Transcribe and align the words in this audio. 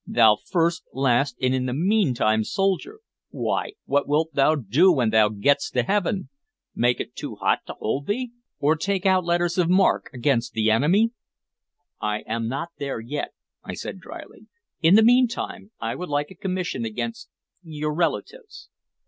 "Thou 0.07 0.35
first, 0.37 0.83
last, 0.93 1.37
and 1.39 1.53
in 1.53 1.67
the 1.67 1.75
meantime 1.75 2.43
soldier! 2.43 3.01
Why, 3.29 3.73
what 3.85 4.07
wilt 4.07 4.33
thou 4.33 4.55
do 4.55 4.91
when 4.91 5.11
thou 5.11 5.29
gettest 5.29 5.73
to 5.73 5.83
heaven? 5.83 6.29
Make 6.73 6.99
it 6.99 7.15
too 7.15 7.35
hot 7.35 7.59
to 7.67 7.73
hold 7.73 8.07
thee? 8.07 8.31
Or 8.57 8.75
take 8.75 9.05
out 9.05 9.23
letters 9.23 9.59
of 9.59 9.69
marque 9.69 10.09
against 10.11 10.53
the 10.53 10.71
Enemy?" 10.71 11.11
"I 12.01 12.21
am 12.21 12.47
not 12.47 12.69
there 12.79 12.99
yet," 12.99 13.33
I 13.63 13.75
said 13.75 13.99
dryly. 13.99 14.47
"In 14.81 14.95
the 14.95 15.03
meantime 15.03 15.69
I 15.79 15.93
would 15.93 16.09
like 16.09 16.31
a 16.31 16.33
commission 16.33 16.83
against 16.83 17.29
your 17.61 17.93
relatives." 17.93 18.69